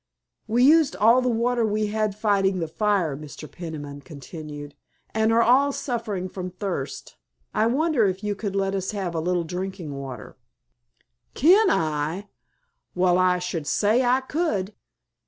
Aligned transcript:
"We 0.47 0.63
used 0.63 0.95
all 0.95 1.21
the 1.21 1.29
water 1.29 1.63
we 1.63 1.85
had 1.93 2.15
fighting 2.15 2.65
fire," 2.65 3.15
Mr. 3.15 3.47
Peniman 3.47 4.01
continued, 4.01 4.73
"and 5.13 5.31
are 5.31 5.43
all 5.43 5.71
suffering 5.71 6.27
from 6.27 6.49
thirst. 6.49 7.17
I 7.53 7.67
wonder 7.67 8.07
if 8.07 8.23
you 8.23 8.33
could 8.33 8.55
let 8.55 8.73
us 8.73 8.89
have 8.93 9.13
a 9.13 9.19
little 9.19 9.43
drinking 9.43 9.93
water?" 9.95 10.37
"Kin 11.35 11.69
I? 11.69 12.29
Wal 12.95 13.19
I 13.19 13.37
should 13.37 13.67
say 13.67 14.03
I 14.03 14.21
could! 14.21 14.73